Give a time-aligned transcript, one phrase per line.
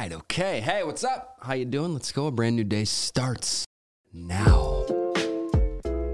[0.00, 0.60] right, okay.
[0.60, 1.36] Hey, what's up?
[1.42, 1.92] How you doing?
[1.92, 2.26] Let's go.
[2.26, 3.66] A brand new day starts
[4.14, 4.86] now.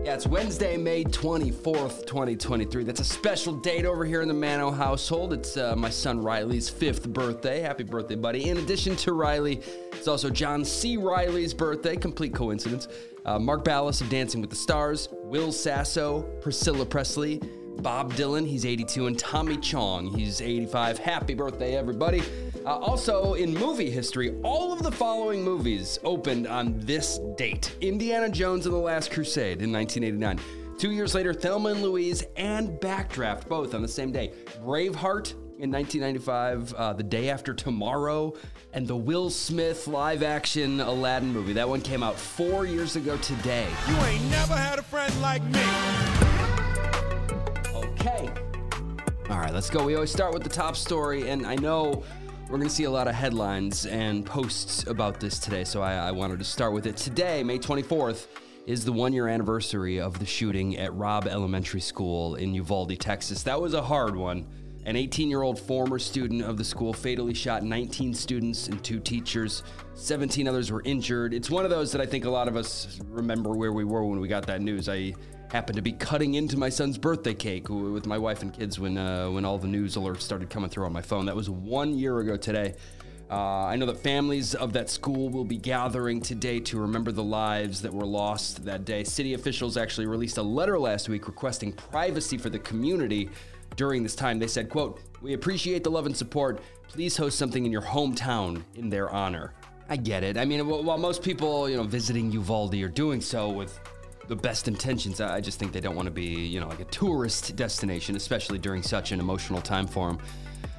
[0.04, 2.82] Yeah, it's Wednesday, May 24th, 2023.
[2.82, 5.32] That's a special date over here in the Mano household.
[5.32, 7.60] It's uh, my son Riley's fifth birthday.
[7.60, 8.48] Happy birthday, buddy.
[8.48, 9.60] In addition to Riley,
[9.92, 10.96] it's also John C.
[10.96, 11.96] Reilly's birthday.
[11.96, 12.88] Complete coincidence.
[13.24, 17.40] Uh, Mark Ballas of Dancing with the Stars, Will Sasso, Priscilla Presley,
[17.78, 20.98] Bob Dylan, he's 82, and Tommy Chong, he's 85.
[20.98, 22.22] Happy birthday, everybody.
[22.64, 28.28] Uh, also, in movie history, all of the following movies opened on this date Indiana
[28.28, 30.40] Jones and the Last Crusade in 1989.
[30.78, 34.32] Two years later, Thelma and Louise and Backdraft, both on the same day.
[34.62, 38.34] Braveheart in 1995, uh, The Day After Tomorrow,
[38.74, 41.54] and the Will Smith live action Aladdin movie.
[41.54, 43.68] That one came out four years ago today.
[43.88, 46.05] You ain't never had a friend like me.
[49.36, 49.84] All right, let's go.
[49.84, 52.02] We always start with the top story, and I know
[52.44, 55.92] we're going to see a lot of headlines and posts about this today, so I,
[55.92, 56.96] I wanted to start with it.
[56.96, 58.28] Today, May 24th,
[58.66, 63.42] is the one year anniversary of the shooting at Robb Elementary School in Uvalde, Texas.
[63.42, 64.46] That was a hard one.
[64.86, 69.00] An 18 year old former student of the school fatally shot 19 students and two
[69.00, 69.64] teachers.
[69.92, 71.34] 17 others were injured.
[71.34, 74.02] It's one of those that I think a lot of us remember where we were
[74.02, 74.88] when we got that news.
[74.88, 75.12] I
[75.50, 78.98] happened to be cutting into my son's birthday cake with my wife and kids when
[78.98, 81.26] uh, when all the news alerts started coming through on my phone.
[81.26, 82.74] That was one year ago today.
[83.28, 87.24] Uh, I know that families of that school will be gathering today to remember the
[87.24, 89.02] lives that were lost that day.
[89.02, 93.28] City officials actually released a letter last week requesting privacy for the community
[93.74, 94.38] during this time.
[94.38, 96.60] They said, "quote We appreciate the love and support.
[96.88, 99.54] Please host something in your hometown in their honor."
[99.88, 100.36] I get it.
[100.36, 103.78] I mean, while most people, you know, visiting Uvalde are doing so with
[104.28, 105.20] the best intentions.
[105.20, 108.58] I just think they don't want to be, you know, like a tourist destination, especially
[108.58, 110.18] during such an emotional time for them.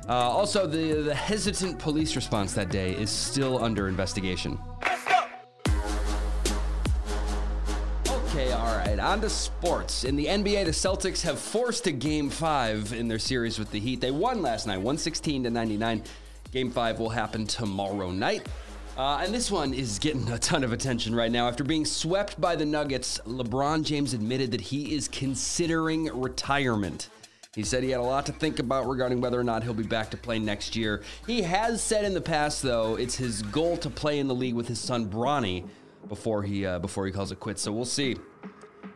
[0.08, 4.58] Uh, also, the, the hesitant police response that day is still under investigation.
[8.08, 10.04] Okay, all right, on to sports.
[10.04, 13.80] In the NBA, the Celtics have forced a game five in their series with the
[13.80, 14.00] Heat.
[14.00, 16.04] They won last night, 116 to 99.
[16.52, 18.48] Game five will happen tomorrow night.
[18.98, 21.48] Uh, and this one is getting a ton of attention right now.
[21.48, 27.10] After being swept by the Nuggets, LeBron James admitted that he is considering retirement.
[27.54, 29.84] He said he had a lot to think about regarding whether or not he'll be
[29.84, 31.04] back to play next year.
[31.28, 34.56] He has said in the past, though, it's his goal to play in the league
[34.56, 35.68] with his son Bronny
[36.08, 37.62] before he uh, before he calls it quits.
[37.62, 38.16] So we'll see.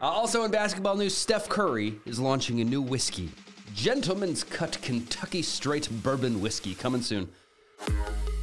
[0.01, 3.29] Uh, also in basketball news, Steph Curry is launching a new whiskey,
[3.75, 7.29] Gentleman's Cut Kentucky Straight Bourbon Whiskey, coming soon.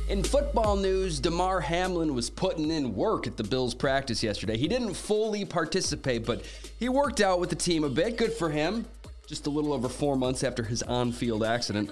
[0.08, 4.56] In football news, Damar Hamlin was putting in work at the Bills practice yesterday.
[4.56, 6.42] He didn't fully participate, but
[6.78, 8.16] he worked out with the team a bit.
[8.16, 8.86] Good for him.
[9.26, 11.90] Just a little over four months after his on field accident.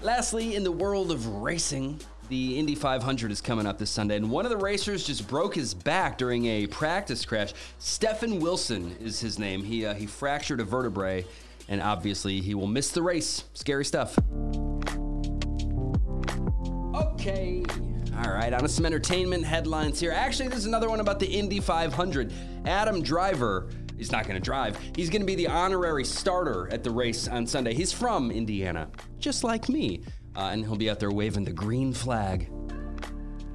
[0.00, 2.00] Lastly, in the world of racing,
[2.30, 5.54] the Indy 500 is coming up this Sunday, and one of the racers just broke
[5.54, 7.52] his back during a practice crash.
[7.78, 9.62] Stefan Wilson is his name.
[9.62, 11.26] He, uh, he fractured a vertebrae,
[11.68, 13.44] and obviously he will miss the race.
[13.52, 14.18] Scary stuff.
[17.26, 17.64] Okay.
[18.18, 20.12] All right, on to some entertainment headlines here.
[20.12, 22.30] Actually, there's another one about the Indy 500.
[22.66, 24.78] Adam Driver is not going to drive.
[24.94, 27.72] He's going to be the honorary starter at the race on Sunday.
[27.72, 30.02] He's from Indiana, just like me,
[30.36, 32.50] uh, and he'll be out there waving the green flag.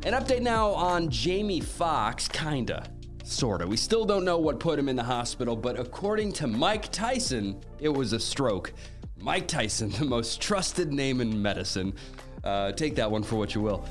[0.03, 2.90] An update now on Jamie Foxx, kinda,
[3.24, 3.68] sorta.
[3.68, 7.62] We still don't know what put him in the hospital, but according to Mike Tyson,
[7.80, 8.74] it was a stroke.
[9.22, 11.94] Mike Tyson, the most trusted name in medicine.
[12.44, 13.85] Uh, take that one for what you will.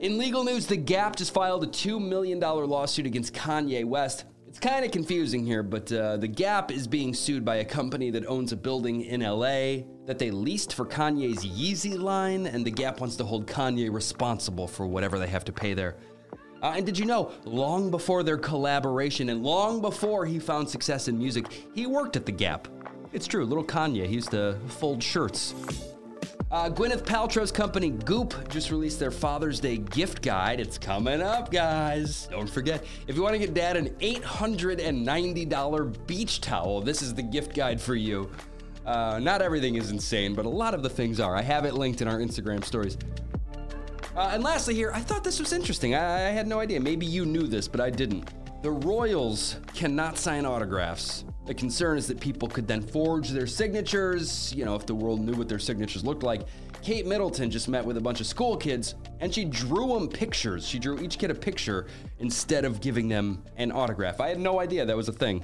[0.00, 4.24] In legal news, The Gap just filed a $2 million lawsuit against Kanye West.
[4.46, 8.10] It's kind of confusing here, but uh, The Gap is being sued by a company
[8.10, 12.70] that owns a building in LA that they leased for Kanye's Yeezy line, and The
[12.70, 15.96] Gap wants to hold Kanye responsible for whatever they have to pay there.
[16.62, 21.08] Uh, and did you know, long before their collaboration and long before he found success
[21.08, 22.68] in music, he worked at The Gap?
[23.12, 25.54] It's true, little Kanye, he used to fold shirts.
[26.54, 30.60] Uh, Gwyneth Paltrow's company Goop just released their Father's Day gift guide.
[30.60, 32.28] It's coming up, guys.
[32.30, 37.24] Don't forget, if you want to get dad an $890 beach towel, this is the
[37.24, 38.30] gift guide for you.
[38.86, 41.34] Uh, not everything is insane, but a lot of the things are.
[41.34, 42.98] I have it linked in our Instagram stories.
[44.14, 45.96] Uh, and lastly, here, I thought this was interesting.
[45.96, 46.78] I, I had no idea.
[46.78, 48.30] Maybe you knew this, but I didn't.
[48.62, 51.24] The Royals cannot sign autographs.
[51.46, 55.20] The concern is that people could then forge their signatures, you know, if the world
[55.20, 56.42] knew what their signatures looked like.
[56.82, 60.66] Kate Middleton just met with a bunch of school kids and she drew them pictures.
[60.66, 61.86] She drew each kid a picture
[62.18, 64.20] instead of giving them an autograph.
[64.20, 65.42] I had no idea that was a thing.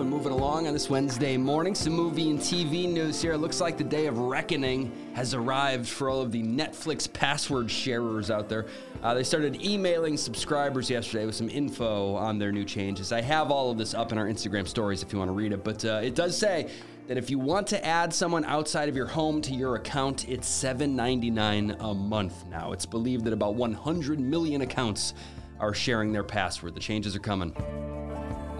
[0.00, 1.74] And moving along on this Wednesday morning.
[1.74, 3.32] Some movie and TV news here.
[3.32, 7.70] It looks like the day of reckoning has arrived for all of the Netflix password
[7.70, 8.66] sharers out there.
[9.02, 13.12] Uh, they started emailing subscribers yesterday with some info on their new changes.
[13.12, 15.52] I have all of this up in our Instagram stories if you want to read
[15.52, 16.70] it, but uh, it does say
[17.06, 20.48] that if you want to add someone outside of your home to your account, it's
[20.48, 22.72] $7.99 a month now.
[22.72, 25.12] It's believed that about 100 million accounts
[25.58, 26.74] are sharing their password.
[26.74, 27.54] The changes are coming.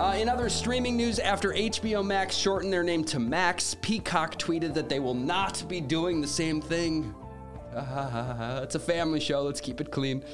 [0.00, 4.72] Uh, in other streaming news, after HBO Max shortened their name to Max, Peacock tweeted
[4.72, 7.14] that they will not be doing the same thing.
[7.76, 10.24] it's a family show, let's keep it clean.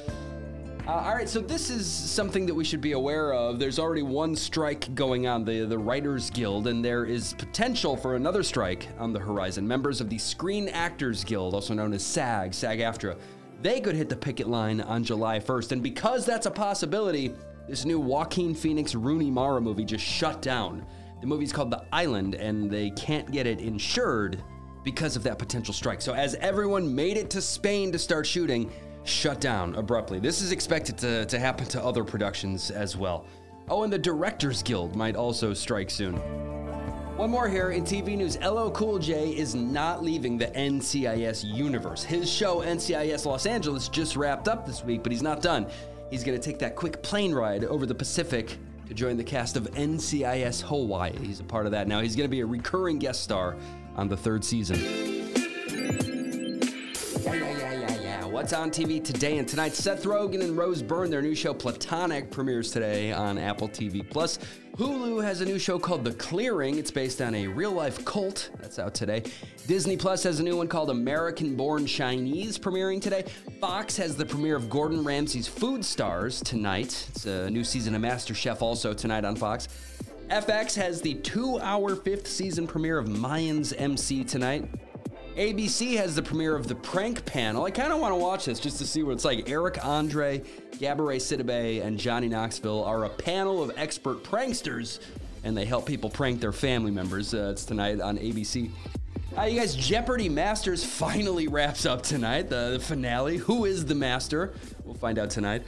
[0.87, 3.59] Uh, all right, so this is something that we should be aware of.
[3.59, 8.15] There's already one strike going on, the, the Writers Guild, and there is potential for
[8.15, 9.67] another strike on the horizon.
[9.67, 13.17] Members of the Screen Actors Guild, also known as SAG, SAG AFTRA,
[13.63, 15.73] they could hit the picket line on July 1st.
[15.73, 17.35] And because that's a possibility,
[17.69, 20.87] this new Joaquin Phoenix Rooney Mara movie just shut down.
[21.21, 24.43] The movie's called The Island, and they can't get it insured
[24.85, 26.01] because of that potential strike.
[26.01, 28.71] So, as everyone made it to Spain to start shooting,
[29.03, 30.21] shut down abruptly.
[30.21, 33.27] This is expected to, to happen to other productions as well.
[33.69, 36.15] Oh, and the Directors Guild might also strike soon.
[37.17, 38.37] One more here in TV news.
[38.39, 42.05] LL Cool J is not leaving the NCIS universe.
[42.05, 45.67] His show, NCIS Los Angeles, just wrapped up this week, but he's not done.
[46.11, 48.57] He's going to take that quick plane ride over the Pacific
[48.89, 51.17] to join the cast of NCIS Hawaii.
[51.19, 52.01] He's a part of that now.
[52.01, 53.57] He's going to be a recurring guest star
[53.97, 55.16] on the third season.
[58.53, 59.73] On TV today and tonight?
[59.73, 64.39] Seth Rogen and Rose Byrne, their new show Platonic premieres today on Apple TV Plus.
[64.77, 66.79] Hulu has a new show called The Clearing.
[66.79, 68.51] It's based on a real life cult.
[68.61, 69.23] That's out today.
[69.67, 73.25] Disney Plus has a new one called American Born Chinese premiering today.
[73.61, 77.07] Fox has the premiere of Gordon Ramsay's Food Stars tonight.
[77.11, 79.69] It's a new season of MasterChef also tonight on Fox.
[80.29, 84.69] FX has the two hour fifth season premiere of Mayans MC tonight.
[85.37, 87.65] ABC has the premiere of The Prank Panel.
[87.65, 89.51] I kind of want to watch this just to see what it's like.
[89.51, 90.39] Eric Andre,
[90.73, 94.99] Gabourey Sidibe, and Johnny Knoxville are a panel of expert pranksters,
[95.45, 97.35] and they help people prank their family members.
[97.35, 98.71] Uh, it's tonight on ABC.
[99.37, 103.37] Uh, you guys, Jeopardy Masters finally wraps up tonight, the, the finale.
[103.37, 104.55] Who is the master?
[104.87, 105.65] We'll find out tonight.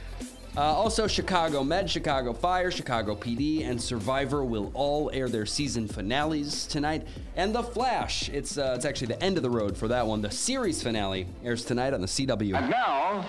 [0.58, 5.86] Uh, also, Chicago Med, Chicago Fire, Chicago PD, and Survivor will all air their season
[5.86, 7.06] finales tonight.
[7.36, 10.20] And The Flash, it's uh, it's actually the end of the road for that one.
[10.20, 12.56] The series finale airs tonight on the CW.
[12.56, 13.24] And now,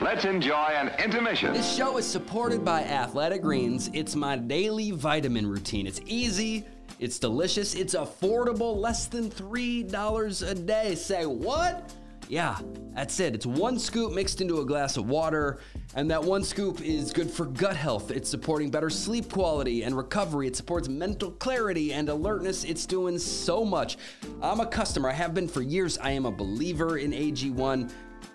[0.00, 1.52] let's enjoy an intermission.
[1.52, 3.90] This show is supported by Athletic Greens.
[3.92, 5.84] It's my daily vitamin routine.
[5.84, 6.64] It's easy.
[7.00, 7.74] It's delicious.
[7.74, 10.94] It's affordable, less than $3 a day.
[10.94, 11.92] Say what?
[12.28, 12.58] Yeah,
[12.94, 13.34] that's it.
[13.34, 15.60] It's one scoop mixed into a glass of water,
[15.94, 18.10] and that one scoop is good for gut health.
[18.10, 20.46] It's supporting better sleep quality and recovery.
[20.46, 22.64] It supports mental clarity and alertness.
[22.64, 23.96] It's doing so much.
[24.42, 25.08] I'm a customer.
[25.08, 25.96] I have been for years.
[25.96, 27.90] I am a believer in AG1.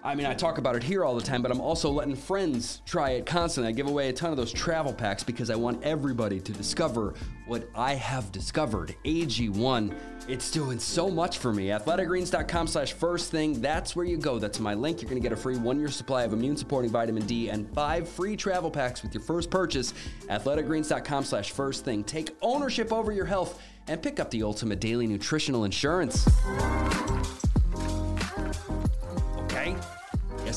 [0.06, 2.82] I mean, I talk about it here all the time, but I'm also letting friends
[2.86, 3.70] try it constantly.
[3.70, 7.14] I give away a ton of those travel packs because I want everybody to discover
[7.48, 8.96] what I have discovered.
[9.06, 9.96] AG1,
[10.28, 11.68] it's doing so much for me.
[11.68, 13.62] Athleticgreens.com slash first thing.
[13.62, 14.40] That's where you go.
[14.40, 15.02] That's my link.
[15.02, 17.74] You're going to get a free one year supply of immune supporting vitamin D and
[17.74, 19.94] five free travel packs with your first purchase.
[20.30, 22.04] Athleticgreens.com slash first thing.
[22.04, 26.28] Take ownership over your health and pick up the ultimate daily nutritional insurance.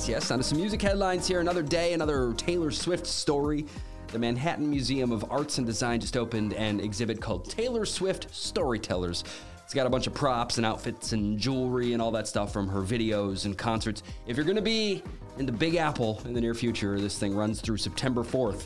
[0.06, 0.30] Yes, yes.
[0.30, 1.40] On some music headlines here.
[1.40, 3.66] Another day, another Taylor Swift story.
[4.08, 9.24] The Manhattan Museum of Arts and Design just opened an exhibit called Taylor Swift Storytellers.
[9.64, 12.68] It's got a bunch of props and outfits and jewelry and all that stuff from
[12.68, 14.04] her videos and concerts.
[14.28, 15.02] If you're going to be
[15.38, 18.62] in the Big Apple in the near future, this thing runs through September 4th.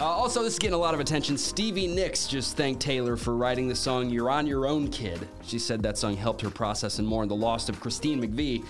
[0.00, 1.36] Uh, also, this is getting a lot of attention.
[1.36, 5.28] Stevie Nicks just thanked Taylor for writing the song You're On Your Own Kid.
[5.42, 8.64] She said that song helped her process and mourn the loss of Christine McVie.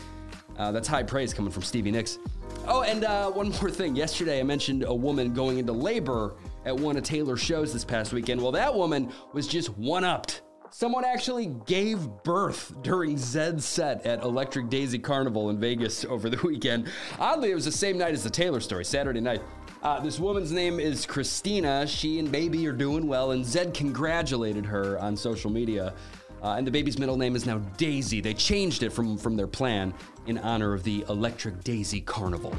[0.58, 2.18] Uh, that's high praise coming from Stevie Nicks.
[2.66, 3.96] Oh, and uh, one more thing.
[3.96, 6.34] Yesterday, I mentioned a woman going into labor
[6.64, 8.42] at one of Taylor's shows this past weekend.
[8.42, 10.42] Well, that woman was just one upped.
[10.70, 16.40] Someone actually gave birth during Zedd's set at Electric Daisy Carnival in Vegas over the
[16.46, 16.88] weekend.
[17.18, 19.40] Oddly, it was the same night as the Taylor story, Saturday night.
[19.82, 21.86] Uh, this woman's name is Christina.
[21.86, 25.94] She and baby are doing well, and Zed congratulated her on social media.
[26.42, 28.20] Uh, and the baby's middle name is now Daisy.
[28.20, 29.92] They changed it from, from their plan
[30.26, 32.54] in honor of the Electric Daisy Carnival.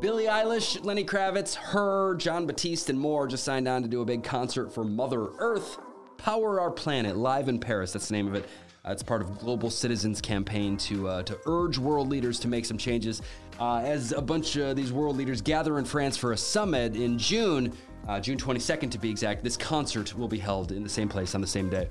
[0.00, 4.04] Billie Eilish, Lenny Kravitz, her, Jon Batiste, and more just signed on to do a
[4.04, 5.78] big concert for Mother Earth.
[6.18, 7.92] Power Our Planet, live in Paris.
[7.92, 8.48] That's the name of it.
[8.86, 12.66] Uh, it's part of Global Citizens campaign to uh, to urge world leaders to make
[12.66, 13.22] some changes.
[13.58, 17.16] Uh, as a bunch of these world leaders gather in France for a summit in
[17.18, 17.72] June,
[18.06, 19.42] uh, June 22nd to be exact.
[19.42, 21.88] This concert will be held in the same place on the same day.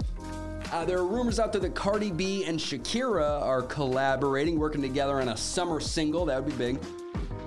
[0.72, 5.22] Uh, there are rumors out there that Cardi B and Shakira are collaborating, working together
[5.22, 6.26] on a summer single.
[6.26, 6.80] That would be big.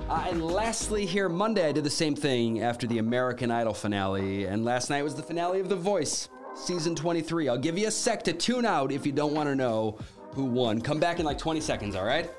[0.09, 4.45] Uh, and lastly, here Monday, I did the same thing after the American Idol finale,
[4.45, 7.49] and last night was the finale of The Voice, season 23.
[7.49, 9.99] I'll give you a sec to tune out if you don't want to know
[10.33, 10.81] who won.
[10.81, 12.31] Come back in like 20 seconds, all right?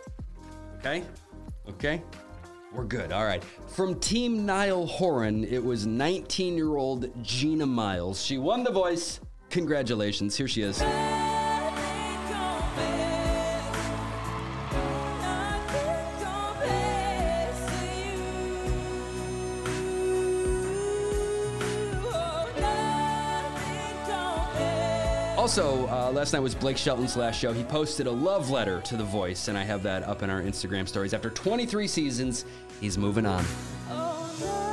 [0.79, 1.03] Okay?
[1.67, 2.01] Okay?
[2.72, 3.12] We're good.
[3.12, 3.43] All right.
[3.67, 8.24] From Team Niall Horan, it was 19 year old Gina Miles.
[8.24, 9.19] She won The Voice.
[9.57, 10.37] Congratulations.
[10.37, 10.79] Here she is.
[25.35, 27.51] Also, uh, last night was Blake Shelton's last show.
[27.51, 30.43] He posted a love letter to The Voice, and I have that up in our
[30.43, 31.15] Instagram stories.
[31.15, 32.45] After 23 seasons,
[32.79, 33.43] he's moving on.
[33.89, 34.66] Okay,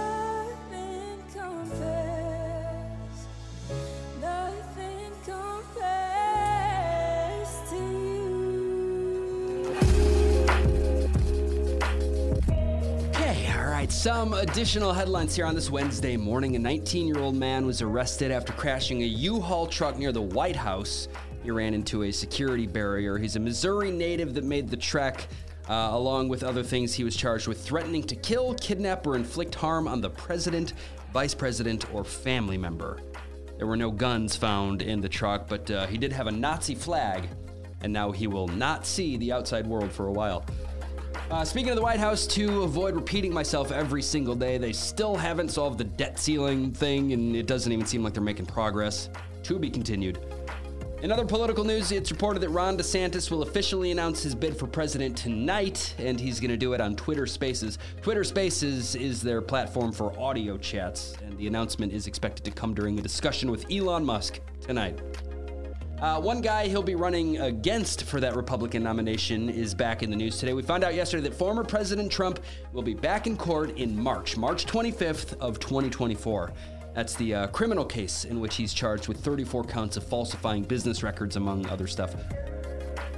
[14.05, 16.57] Some additional headlines here on this Wednesday morning.
[16.57, 20.21] A 19 year old man was arrested after crashing a U Haul truck near the
[20.21, 21.09] White House.
[21.43, 23.17] He ran into a security barrier.
[23.17, 25.27] He's a Missouri native that made the trek.
[25.71, 29.55] Uh, along with other things, he was charged with threatening to kill, kidnap, or inflict
[29.55, 30.75] harm on the president,
[31.15, 33.01] vice president, or family member.
[33.57, 36.75] There were no guns found in the truck, but uh, he did have a Nazi
[36.75, 37.27] flag,
[37.81, 40.45] and now he will not see the outside world for a while.
[41.31, 45.17] Uh, speaking of the White House, to avoid repeating myself every single day, they still
[45.17, 49.09] haven't solved the debt ceiling thing, and it doesn't even seem like they're making progress.
[49.45, 50.19] To be continued.
[51.03, 54.67] In other political news, it's reported that Ron DeSantis will officially announce his bid for
[54.67, 57.79] president tonight, and he's going to do it on Twitter Spaces.
[58.03, 62.75] Twitter Spaces is their platform for audio chats, and the announcement is expected to come
[62.75, 65.01] during a discussion with Elon Musk tonight.
[66.05, 70.17] Uh, one guy he'll be running against for that Republican nomination is back in the
[70.17, 70.53] news today.
[70.53, 72.41] We found out yesterday that former President Trump
[72.75, 76.53] will be back in court in March, March 25th of 2024.
[76.95, 81.03] That's the uh, criminal case in which he's charged with 34 counts of falsifying business
[81.03, 82.15] records, among other stuff.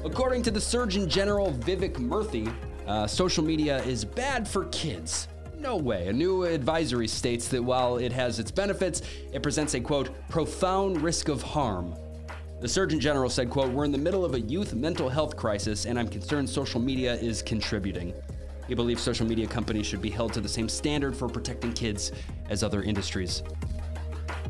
[0.05, 2.55] According to the Surgeon General Vivek Murthy,
[2.87, 5.27] uh, social media is bad for kids.
[5.59, 6.07] No way.
[6.07, 9.03] A new advisory states that while it has its benefits,
[9.33, 11.97] it presents a quote, profound risk of harm.
[12.59, 15.85] The Surgeon General said, quote, We're in the middle of a youth mental health crisis,
[15.85, 18.15] and I'm concerned social media is contributing.
[18.67, 22.13] He believes social media companies should be held to the same standard for protecting kids
[22.49, 23.43] as other industries.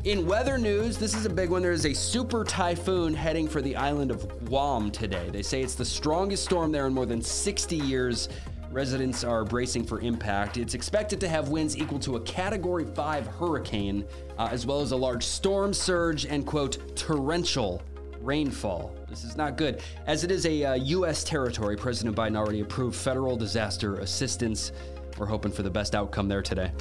[0.05, 1.61] In weather news, this is a big one.
[1.61, 5.29] There is a super typhoon heading for the island of Guam today.
[5.29, 8.29] They say it's the strongest storm there in more than 60 years.
[8.71, 10.55] Residents are bracing for impact.
[10.55, 14.05] It's expected to have winds equal to a Category 5 hurricane,
[14.37, 17.83] uh, as well as a large storm surge and, quote, torrential
[18.21, 18.95] rainfall.
[19.09, 19.81] This is not good.
[20.05, 21.23] As it is a uh, U.S.
[21.23, 24.71] territory, President Biden already approved federal disaster assistance.
[25.17, 26.71] We're hoping for the best outcome there today.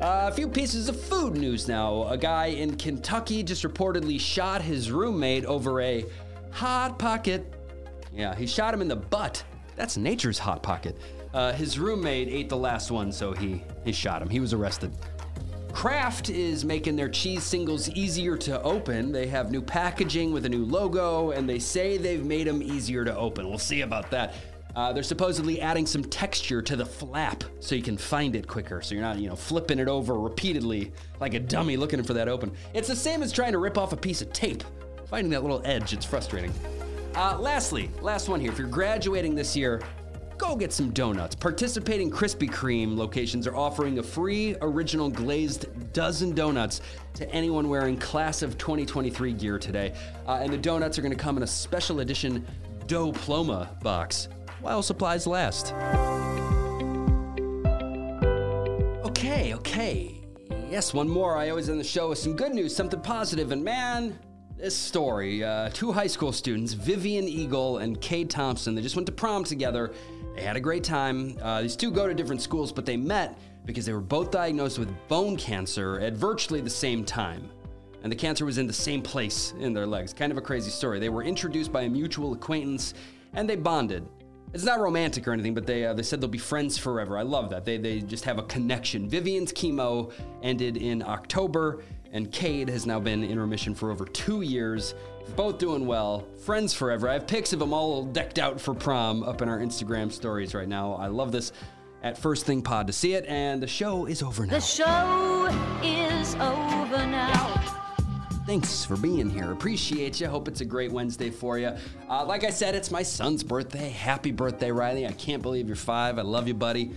[0.00, 2.04] Uh, a few pieces of food news now.
[2.08, 6.06] A guy in Kentucky just reportedly shot his roommate over a
[6.50, 7.52] hot pocket.
[8.12, 9.44] Yeah, he shot him in the butt.
[9.76, 10.96] That's nature's hot pocket.
[11.32, 14.28] Uh, his roommate ate the last one, so he, he shot him.
[14.28, 14.92] He was arrested.
[15.72, 19.12] Kraft is making their cheese singles easier to open.
[19.12, 23.04] They have new packaging with a new logo, and they say they've made them easier
[23.04, 23.48] to open.
[23.48, 24.34] We'll see about that.
[24.76, 28.80] Uh, they're supposedly adding some texture to the flap so you can find it quicker.
[28.82, 32.28] So you're not, you know, flipping it over repeatedly like a dummy looking for that
[32.28, 32.52] open.
[32.72, 34.62] It's the same as trying to rip off a piece of tape.
[35.06, 36.52] Finding that little edge, it's frustrating.
[37.16, 38.52] Uh, lastly, last one here.
[38.52, 39.82] If you're graduating this year,
[40.40, 41.34] go get some donuts.
[41.34, 46.80] Participating Krispy Kreme locations are offering a free original glazed dozen donuts
[47.14, 49.92] to anyone wearing class of 2023 gear today.
[50.26, 52.46] Uh, and the donuts are going to come in a special edition
[52.86, 54.28] Diploma box
[54.62, 55.74] while supplies last.
[59.04, 60.22] Okay, okay.
[60.70, 61.36] Yes, one more.
[61.36, 63.52] I always end the show with some good news, something positive.
[63.52, 64.18] and man,
[64.56, 65.44] this story.
[65.44, 69.44] Uh, two high school students, Vivian Eagle and Cade Thompson, they just went to prom
[69.44, 69.92] together.
[70.34, 71.36] They had a great time.
[71.40, 74.78] Uh, these two go to different schools, but they met because they were both diagnosed
[74.78, 77.50] with bone cancer at virtually the same time.
[78.02, 80.12] And the cancer was in the same place in their legs.
[80.12, 80.98] Kind of a crazy story.
[80.98, 82.94] They were introduced by a mutual acquaintance
[83.34, 84.06] and they bonded.
[84.52, 87.16] It's not romantic or anything, but they uh, they said they'll be friends forever.
[87.16, 87.64] I love that.
[87.64, 89.08] They they just have a connection.
[89.08, 94.42] Vivian's chemo ended in October, and Cade has now been in remission for over two
[94.42, 94.94] years.
[95.36, 97.08] Both doing well, friends forever.
[97.08, 100.54] I have pics of them all decked out for prom up in our Instagram stories
[100.54, 100.94] right now.
[100.94, 101.52] I love this.
[102.02, 103.24] at First Thing Pod to see it.
[103.26, 104.54] And the show is over now.
[104.54, 105.46] The show
[105.84, 107.76] is over now.
[108.46, 109.52] Thanks for being here.
[109.52, 110.26] Appreciate you.
[110.26, 111.72] Hope it's a great Wednesday for you.
[112.08, 113.90] Uh, like I said, it's my son's birthday.
[113.90, 115.06] Happy birthday, Riley.
[115.06, 116.18] I can't believe you're five.
[116.18, 116.90] I love you, buddy.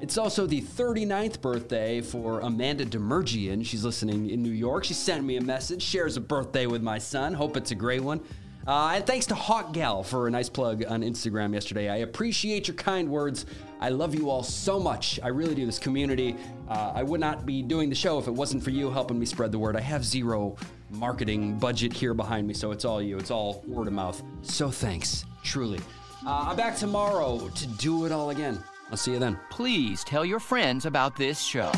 [0.00, 3.66] It's also the 39th birthday for Amanda Demergian.
[3.66, 4.84] She's listening in New York.
[4.84, 7.34] She sent me a message, shares a birthday with my son.
[7.34, 8.20] Hope it's a great one.
[8.64, 11.88] Uh, and thanks to Hawk Gal for a nice plug on Instagram yesterday.
[11.88, 13.46] I appreciate your kind words.
[13.80, 15.18] I love you all so much.
[15.20, 15.66] I really do.
[15.66, 16.36] This community,
[16.68, 19.26] uh, I would not be doing the show if it wasn't for you helping me
[19.26, 19.74] spread the word.
[19.74, 20.56] I have zero
[20.90, 23.18] marketing budget here behind me, so it's all you.
[23.18, 24.22] It's all word of mouth.
[24.42, 25.80] So thanks, truly.
[26.24, 28.62] Uh, I'm back tomorrow to do it all again.
[28.90, 29.38] I'll see you then.
[29.50, 31.70] Please tell your friends about this show.